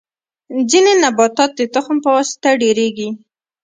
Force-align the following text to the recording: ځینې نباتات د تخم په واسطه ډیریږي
ځینې 0.69 0.93
نباتات 1.03 1.51
د 1.59 1.61
تخم 1.73 1.97
په 2.03 2.09
واسطه 2.15 2.49
ډیریږي 2.61 3.09